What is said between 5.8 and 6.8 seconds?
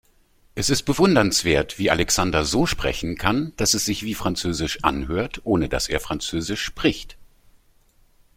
er französisch